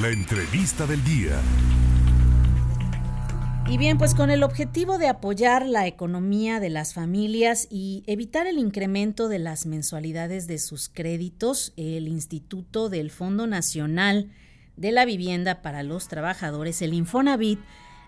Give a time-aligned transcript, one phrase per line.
[0.00, 1.40] La entrevista del día.
[3.68, 8.46] Y bien, pues con el objetivo de apoyar la economía de las familias y evitar
[8.46, 14.30] el incremento de las mensualidades de sus créditos, el Instituto del Fondo Nacional
[14.76, 17.58] de la Vivienda para los Trabajadores, el Infonavit,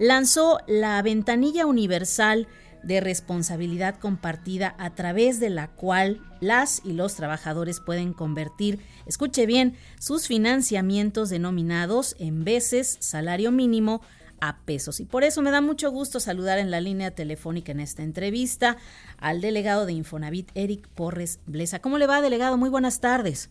[0.00, 2.48] lanzó la ventanilla universal
[2.86, 9.44] de responsabilidad compartida a través de la cual las y los trabajadores pueden convertir, escuche
[9.44, 14.02] bien, sus financiamientos denominados en veces salario mínimo
[14.40, 15.00] a pesos.
[15.00, 18.76] Y por eso me da mucho gusto saludar en la línea telefónica en esta entrevista
[19.18, 21.80] al delegado de Infonavit, Eric Porres Blesa.
[21.80, 22.56] ¿Cómo le va, delegado?
[22.56, 23.50] Muy buenas tardes.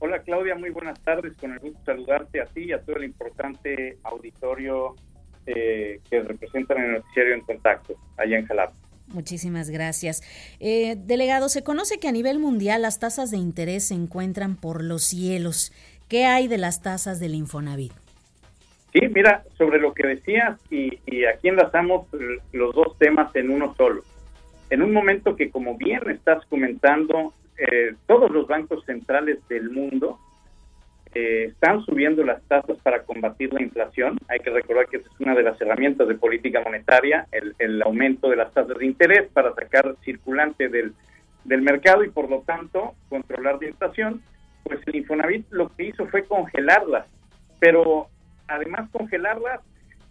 [0.00, 1.36] Hola Claudia, muy buenas tardes.
[1.36, 4.96] Con el gusto saludarte a ti y a todo el importante auditorio
[5.46, 8.74] eh, que representan en el noticiario en contacto allá en Jalapa.
[9.08, 10.22] Muchísimas gracias.
[10.60, 14.82] Eh, delegado, se conoce que a nivel mundial las tasas de interés se encuentran por
[14.82, 15.72] los cielos.
[16.08, 17.92] ¿Qué hay de las tasas del Infonavit?
[18.92, 20.92] Sí, mira, sobre lo que decías, y,
[21.24, 22.06] aquí enlazamos
[22.52, 24.02] los dos temas en uno solo.
[24.70, 30.18] En un momento que, como bien estás comentando, eh, todos los bancos centrales del mundo
[31.14, 34.18] eh, están subiendo las tasas para combatir la inflación.
[34.28, 38.28] Hay que recordar que esa es una de las herramientas de política monetaria, el, aumento
[38.28, 40.92] de las tasas de interés para sacar circulante del,
[41.44, 44.22] del mercado y, por lo tanto, controlar la inflación.
[44.64, 47.06] Pues el Infonavit lo que hizo fue congelarlas,
[47.60, 48.08] pero
[48.48, 49.60] además congelarlas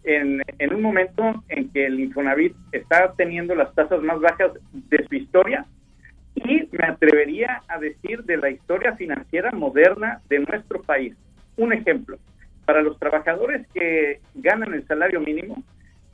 [0.04, 5.06] en, en un momento en que el Infonavit está teniendo las tasas más bajas de
[5.08, 5.66] su historia
[6.36, 11.16] y me atrevería a decir de la historia financiera moderna de nuestro país.
[11.58, 12.18] Un ejemplo,
[12.66, 15.62] para los trabajadores que ganan el salario mínimo,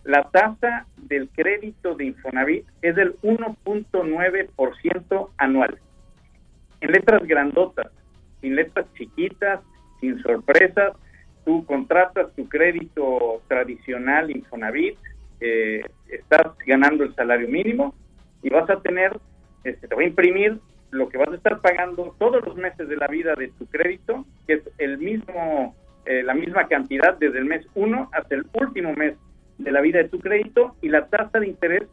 [0.03, 5.77] la tasa del crédito de Infonavit es del 1.9% anual.
[6.81, 7.91] En letras grandotas,
[8.41, 9.61] sin letras chiquitas,
[9.99, 10.93] sin sorpresas,
[11.45, 14.97] tú contratas tu crédito tradicional Infonavit,
[15.41, 17.93] eh, estás ganando el salario mínimo
[18.41, 19.19] y vas a tener,
[19.63, 20.59] este, te va a imprimir
[20.91, 24.25] lo que vas a estar pagando todos los meses de la vida de tu crédito,
[24.47, 25.75] que es el mismo,
[26.05, 29.15] eh, la misma cantidad desde el mes 1 hasta el último mes
[29.57, 31.83] de la vida de tu crédito y la tasa de interés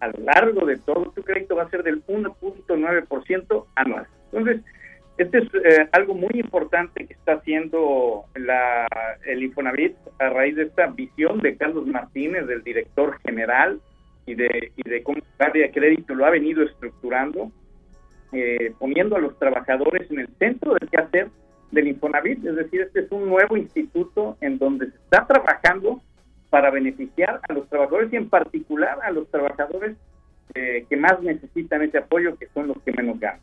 [0.00, 4.06] a lo largo de todo tu crédito va a ser del 1.9% anual.
[4.32, 4.62] Entonces,
[5.18, 8.86] este es eh, algo muy importante que está haciendo la,
[9.24, 13.80] el Infonavit a raíz de esta visión de Carlos Martínez, del director general,
[14.26, 15.20] y de, y de cómo
[15.54, 17.50] de crédito lo ha venido estructurando,
[18.32, 21.30] eh, poniendo a los trabajadores en el centro del quehacer
[21.70, 22.44] del Infonavit.
[22.44, 26.02] Es decir, este es un nuevo instituto en donde se está trabajando
[26.50, 29.96] para beneficiar a los trabajadores y en particular a los trabajadores
[30.54, 33.40] eh, que más necesitan ese apoyo, que son los que menos ganan.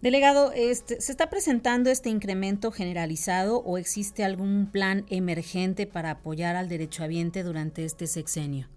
[0.00, 6.56] Delegado, este, ¿se está presentando este incremento generalizado o existe algún plan emergente para apoyar
[6.56, 8.68] al derechohabiente durante este sexenio?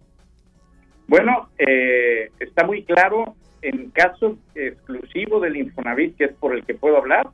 [1.08, 6.76] Bueno, eh, está muy claro, en caso exclusivo del Infonavit, que es por el que
[6.76, 7.28] puedo hablar,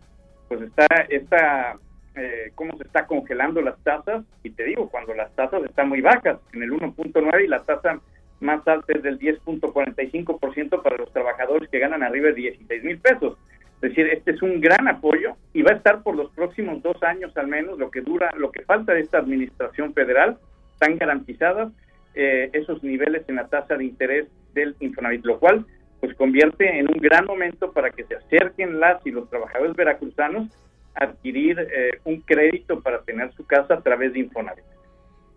[0.48, 1.78] pues está esta,
[2.16, 6.02] eh, cómo se está congelando las tasas, y te digo, cuando las tasas están muy
[6.02, 8.00] bajas, en el 1.9 y la tasa
[8.40, 13.38] más alta es del 10.45% para los trabajadores que ganan arriba de 16 mil pesos.
[13.82, 17.02] Es decir, este es un gran apoyo y va a estar por los próximos dos
[17.04, 20.38] años al menos, lo que dura, lo que falta de esta administración federal,
[20.74, 21.72] están garantizadas
[22.16, 25.66] eh, esos niveles en la tasa de interés del Infonavit, lo cual
[26.00, 30.50] pues convierte en un gran momento para que se acerquen las y los trabajadores veracruzanos
[30.96, 34.66] a adquirir eh, un crédito para tener su casa a través de Infonavit.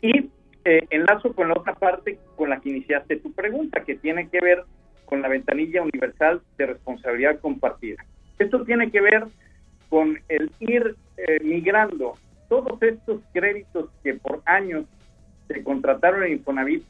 [0.02, 0.28] Y
[0.64, 4.40] eh, enlazo con la otra parte con la que iniciaste tu pregunta, que tiene que
[4.40, 4.64] ver
[5.04, 8.04] con la ventanilla universal de responsabilidad compartida.
[8.40, 9.24] Esto tiene que ver
[9.88, 12.14] con el ir eh, migrando
[12.48, 14.86] todos estos créditos que por años
[15.48, 16.84] se contrataron en Infonavit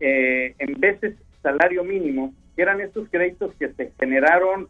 [0.00, 4.68] eh, en veces salario mínimo, que eran estos créditos que se generaron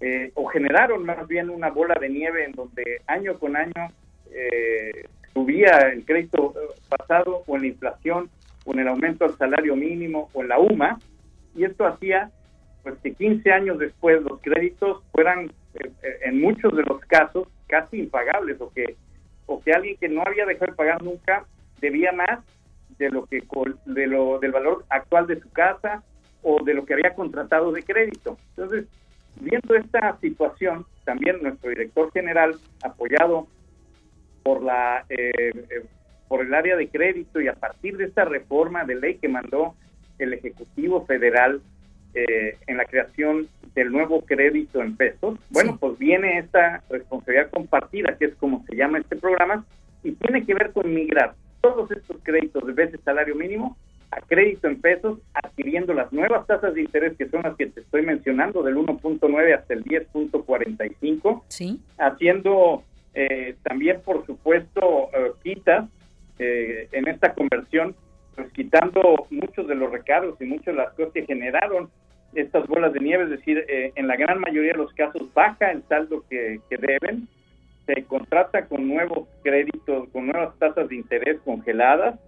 [0.00, 3.88] eh, o generaron más bien una bola de nieve en donde año con año
[5.34, 6.54] subía el crédito
[6.88, 8.30] pasado o en la inflación
[8.64, 10.98] o en el aumento del salario mínimo o en la UMA,
[11.54, 12.30] y esto hacía
[12.82, 17.48] pues que 15 años después los créditos fueran eh, eh, en muchos de los casos
[17.66, 18.96] casi impagables o que
[19.46, 21.44] o que alguien que no había dejado de pagar nunca
[21.80, 22.40] debía más
[22.98, 23.42] de lo que
[23.86, 26.02] de lo del valor actual de su casa
[26.42, 28.38] o de lo que había contratado de crédito.
[28.50, 28.86] Entonces,
[29.40, 33.46] viendo esta situación, también nuestro director general, apoyado
[34.42, 35.84] por la eh,
[36.28, 39.74] por el área de crédito y a partir de esta reforma de ley que mandó
[40.18, 41.60] el Ejecutivo Federal
[42.14, 48.16] eh, en la creación del nuevo crédito en pesos, bueno, pues viene esta responsabilidad compartida,
[48.16, 49.64] que es como se llama este programa,
[50.02, 53.76] y tiene que ver con migrar todos estos créditos de veces salario mínimo
[54.10, 57.80] a crédito en pesos, adquiriendo las nuevas tasas de interés que son las que te
[57.80, 61.80] estoy mencionando, del 1.9 hasta el 10.45, ¿Sí?
[61.96, 62.82] haciendo
[63.14, 65.88] eh, también, por supuesto, eh, quitas
[66.38, 67.94] eh, en esta conversión,
[68.34, 71.88] pues quitando muchos de los recargos y muchas de las cosas que generaron
[72.34, 75.82] estas bolas de nieve, es decir, en la gran mayoría de los casos baja el
[75.88, 77.26] saldo que, que deben,
[77.94, 82.18] se contrata con nuevos créditos, con nuevas tasas de interés congeladas,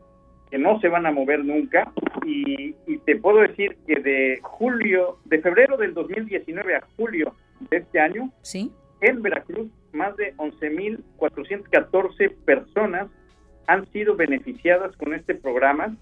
[0.51, 1.93] que no se van a mover nunca
[2.27, 2.73] y,
[3.05, 7.35] te puedo decir que de julio, de febrero del 2019 a julio
[7.71, 8.71] de este año, ¿Sí?
[9.01, 13.09] en Veracruz más de 11.414 personas
[13.67, 15.97] han sido beneficiadas con este programa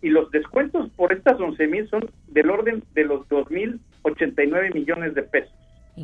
[0.00, 5.54] y los descuentos por estas 11.000 son del orden de los 2.089 millones de pesos.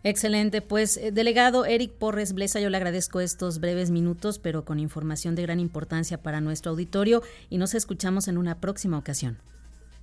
[0.04, 4.78] Excelente, pues eh, delegado Eric Porres Blesa, yo le agradezco estos breves minutos, pero con
[4.78, 9.38] información de gran importancia para nuestro auditorio y nos escuchamos en una próxima ocasión.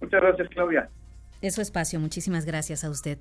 [0.02, 0.90] Muchas gracias, Claudia.
[1.42, 3.18] Es su espacio, muchísimas gracias a usted.